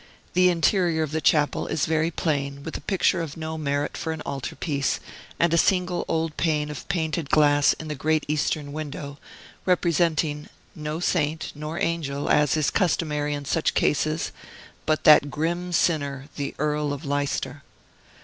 The 0.33 0.49
interior 0.49 1.03
of 1.03 1.11
the 1.11 1.21
chapel 1.21 1.67
is 1.67 1.85
very 1.85 2.09
plain, 2.09 2.63
with 2.63 2.75
a 2.75 2.81
picture 2.81 3.21
of 3.21 3.37
no 3.37 3.55
merit 3.55 3.95
for 3.95 4.11
an 4.13 4.21
altar 4.21 4.55
piece, 4.55 4.99
and 5.39 5.53
a 5.53 5.59
single 5.59 6.05
old 6.07 6.35
pane 6.37 6.71
of 6.71 6.87
painted 6.89 7.29
glass 7.29 7.73
in 7.73 7.87
the 7.87 7.93
great 7.93 8.23
eastern 8.27 8.73
window, 8.73 9.19
representing, 9.63 10.49
no 10.73 10.99
saint, 11.01 11.51
nor 11.53 11.79
angel, 11.79 12.31
as 12.31 12.57
is 12.57 12.71
customary 12.71 13.35
in 13.35 13.45
such 13.45 13.75
cases, 13.75 14.31
but 14.87 15.03
that 15.03 15.29
grim 15.29 15.71
sinner, 15.71 16.29
the 16.35 16.55
Earl 16.57 16.93
of 16.93 17.05
Leicester. 17.05 17.61